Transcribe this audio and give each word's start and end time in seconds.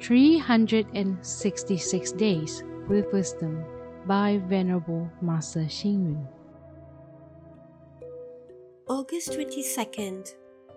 366 0.00 2.12
Days 2.12 2.62
with 2.88 3.12
Wisdom 3.12 3.62
by 4.06 4.40
Venerable 4.48 5.10
Master 5.20 5.60
Xing 5.60 6.04
Yun. 6.04 6.26
August 8.88 9.32
22nd. 9.32 10.34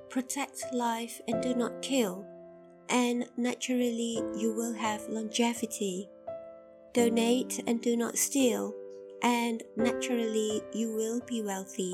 Protect 0.09 0.65
life 0.73 1.21
and 1.27 1.41
do 1.41 1.55
not 1.55 1.81
kill, 1.81 2.25
and 2.89 3.29
naturally 3.37 4.21
you 4.35 4.53
will 4.53 4.73
have 4.73 5.07
longevity. 5.07 6.09
Donate 6.93 7.63
and 7.65 7.81
do 7.81 7.95
not 7.95 8.17
steal, 8.17 8.73
and 9.23 9.63
naturally 9.77 10.61
you 10.73 10.93
will 10.93 11.21
be 11.25 11.41
wealthy. 11.41 11.93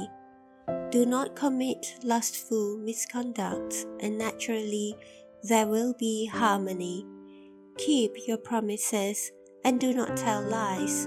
Do 0.89 1.05
not 1.05 1.35
commit 1.35 1.93
lustful 2.03 2.77
misconduct, 2.77 3.85
and 3.99 4.17
naturally 4.17 4.95
there 5.43 5.67
will 5.67 5.93
be 5.93 6.25
harmony. 6.25 7.05
Keep 7.85 8.27
your 8.27 8.37
promises 8.37 9.31
and 9.63 9.79
do 9.79 9.93
not 9.93 10.17
tell 10.17 10.41
lies, 10.41 11.05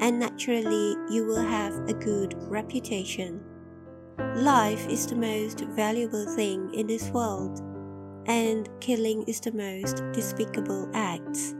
and 0.00 0.18
naturally 0.18 0.96
you 1.10 1.26
will 1.26 1.42
have 1.42 1.74
a 1.86 1.92
good 1.92 2.34
reputation. 2.48 3.44
Life 4.36 4.88
is 4.88 5.06
the 5.06 5.16
most 5.16 5.60
valuable 5.76 6.24
thing 6.34 6.72
in 6.72 6.86
this 6.86 7.10
world, 7.10 7.60
and 8.24 8.70
killing 8.80 9.22
is 9.24 9.38
the 9.38 9.52
most 9.52 10.02
despicable 10.14 10.88
act. 10.94 11.54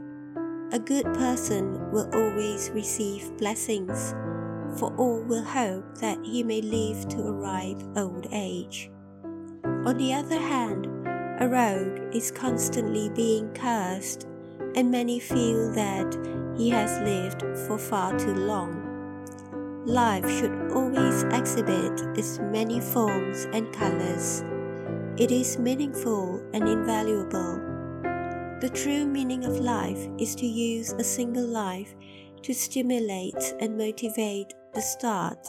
A 0.71 0.79
good 0.79 1.05
person 1.13 1.91
will 1.91 2.09
always 2.11 2.71
receive 2.71 3.37
blessings, 3.37 4.15
for 4.79 4.91
all 4.95 5.21
will 5.21 5.43
hope 5.43 5.95
that 5.99 6.17
he 6.23 6.41
may 6.41 6.61
live 6.61 7.07
to 7.09 7.21
a 7.21 7.31
ripe 7.31 7.83
old 7.95 8.25
age. 8.31 8.89
On 9.63 9.95
the 9.95 10.11
other 10.15 10.39
hand, 10.39 10.87
a 11.39 11.47
rogue 11.47 12.15
is 12.15 12.31
constantly 12.31 13.09
being 13.09 13.53
cursed, 13.53 14.27
and 14.75 14.91
many 14.91 15.19
feel 15.19 15.71
that 15.73 16.15
he 16.57 16.69
has 16.69 16.99
lived 17.01 17.41
for 17.65 17.77
far 17.77 18.17
too 18.19 18.35
long. 18.35 18.81
Life 19.85 20.29
should 20.29 20.71
always 20.73 21.23
exhibit 21.23 22.01
its 22.17 22.39
many 22.39 22.79
forms 22.81 23.45
and 23.53 23.73
colors. 23.73 24.43
It 25.17 25.31
is 25.31 25.57
meaningful 25.57 26.43
and 26.53 26.67
invaluable. 26.67 27.61
The 28.61 28.71
true 28.73 29.05
meaning 29.05 29.45
of 29.45 29.59
life 29.59 30.07
is 30.17 30.35
to 30.35 30.45
use 30.45 30.93
a 30.93 31.03
single 31.03 31.45
life 31.45 31.93
to 32.41 32.53
stimulate 32.53 33.55
and 33.59 33.77
motivate 33.77 34.53
the 34.73 34.81
start 34.81 35.47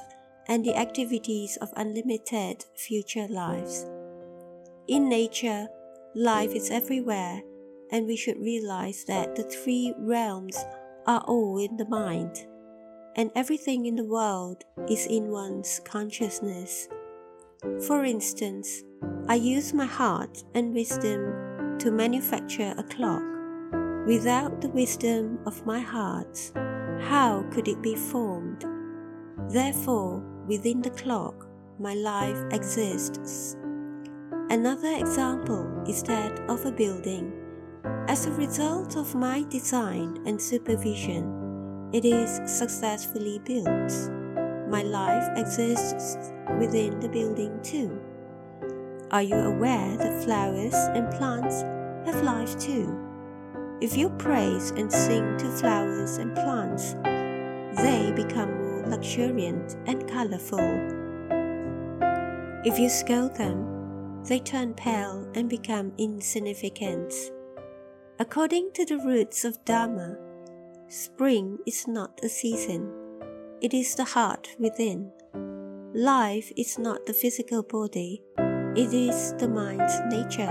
and 0.48 0.64
the 0.64 0.77
activities 0.77 1.56
of 1.61 1.72
unlimited 1.77 2.64
future 2.74 3.27
lives. 3.28 3.86
In 4.88 5.08
nature, 5.08 5.68
life 6.14 6.55
is 6.55 6.70
everywhere, 6.70 7.42
and 7.91 8.06
we 8.06 8.17
should 8.17 8.39
realize 8.39 9.05
that 9.05 9.37
the 9.37 9.45
three 9.45 9.95
realms 9.98 10.56
are 11.06 11.20
all 11.27 11.59
in 11.59 11.77
the 11.77 11.89
mind 11.89 12.47
and 13.17 13.31
everything 13.34 13.87
in 13.87 13.97
the 13.97 14.05
world 14.05 14.62
is 14.89 15.06
in 15.06 15.29
one's 15.29 15.81
consciousness. 15.84 16.89
For 17.87 18.05
instance, 18.05 18.84
I 19.27 19.37
use 19.37 19.73
my 19.73 19.87
heart 19.87 20.45
and 20.55 20.75
wisdom 20.75 21.79
to 21.79 21.91
manufacture 21.91 22.75
a 22.77 22.83
clock. 22.83 23.23
Without 24.07 24.61
the 24.61 24.69
wisdom 24.69 25.39
of 25.47 25.64
my 25.67 25.81
heart, 25.81 26.53
how 27.01 27.45
could 27.51 27.69
it 27.69 27.83
be 27.83 27.97
formed? 27.97 28.64
Therefore, 29.48 30.23
within 30.47 30.83
the 30.83 30.91
clock, 30.91 31.48
my 31.81 31.95
life 31.95 32.39
exists. 32.53 33.57
Another 34.51 34.95
example 34.95 35.67
is 35.89 36.03
that 36.05 36.39
of 36.51 36.64
a 36.67 36.70
building. 36.70 37.33
As 38.08 38.24
a 38.24 38.30
result 38.32 38.96
of 38.96 39.16
my 39.16 39.42
design 39.50 40.22
and 40.26 40.40
supervision, 40.40 41.90
it 41.92 42.04
is 42.04 42.40
successfully 42.48 43.40
built. 43.44 43.92
My 44.68 44.83
life 44.83 45.28
exists 45.36 46.16
within 46.56 47.00
the 47.00 47.08
building 47.08 47.58
too. 47.64 48.00
Are 49.11 49.22
you 49.22 49.34
aware 49.34 49.96
that 49.96 50.22
flowers 50.22 50.74
and 50.95 51.11
plants 51.14 51.62
have 52.06 52.22
life 52.22 52.56
too? 52.61 52.96
If 53.80 53.96
you 53.96 54.11
praise 54.11 54.70
and 54.70 54.90
sing 54.90 55.36
to 55.39 55.50
flowers 55.50 56.18
and 56.18 56.33
plants, 56.33 56.95
they 57.83 58.12
become 58.14 58.55
more 58.55 58.86
luxuriant 58.86 59.77
and 59.86 60.08
colorful. 60.08 60.61
If 62.64 62.78
you 62.78 62.89
scold 62.89 63.34
them, 63.34 64.22
they 64.22 64.39
turn 64.39 64.74
pale 64.74 65.28
and 65.34 65.48
become 65.48 65.92
insignificant. 65.98 67.12
According 68.18 68.70
to 68.72 68.86
the 68.86 68.96
roots 68.96 69.44
of 69.44 69.62
Dharma, 69.66 70.16
Spring 70.88 71.58
is 71.66 71.86
not 71.86 72.18
a 72.22 72.30
season, 72.30 72.90
it 73.60 73.74
is 73.74 73.94
the 73.94 74.04
heart 74.04 74.48
within. 74.58 75.12
Life 75.92 76.50
is 76.56 76.78
not 76.78 77.04
the 77.04 77.12
physical 77.12 77.62
body, 77.62 78.22
it 78.74 78.94
is 78.94 79.34
the 79.34 79.48
mind's 79.48 80.00
nature. 80.08 80.48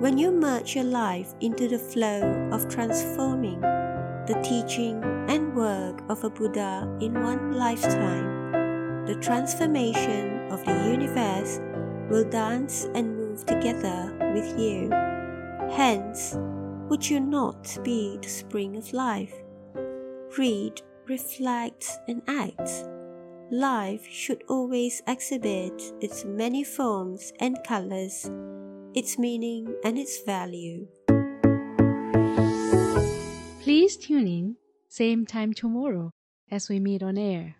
When 0.00 0.18
you 0.18 0.32
merge 0.32 0.74
your 0.74 0.82
life 0.82 1.32
into 1.40 1.68
the 1.68 1.78
flow 1.78 2.48
of 2.50 2.68
transforming 2.68 3.60
the 3.60 4.40
teaching 4.42 5.04
and 5.28 5.54
work 5.54 6.02
of 6.08 6.24
a 6.24 6.30
Buddha 6.30 6.98
in 7.00 7.22
one 7.22 7.52
lifetime, 7.52 9.06
the 9.06 9.14
transformation 9.22 10.50
of 10.50 10.64
the 10.64 10.90
universe 10.90 11.60
will 12.10 12.28
dance 12.28 12.88
and 12.92 13.16
move 13.16 13.46
together 13.46 14.12
with 14.34 14.58
you. 14.58 14.90
Hence, 15.70 16.36
would 16.88 17.08
you 17.08 17.20
not 17.20 17.78
be 17.82 18.18
the 18.20 18.28
spring 18.28 18.76
of 18.76 18.92
life? 18.92 19.34
Read, 20.38 20.82
reflect, 21.08 21.90
and 22.08 22.22
act. 22.28 22.70
Life 23.50 24.06
should 24.08 24.42
always 24.48 25.02
exhibit 25.06 25.80
its 26.00 26.24
many 26.24 26.64
forms 26.64 27.32
and 27.40 27.58
colors, 27.64 28.30
its 28.94 29.18
meaning 29.18 29.74
and 29.84 29.98
its 29.98 30.22
value. 30.22 30.86
Please 33.60 33.96
tune 33.96 34.26
in, 34.26 34.56
same 34.88 35.26
time 35.26 35.52
tomorrow 35.52 36.10
as 36.50 36.68
we 36.68 36.78
meet 36.78 37.02
on 37.02 37.18
air. 37.18 37.56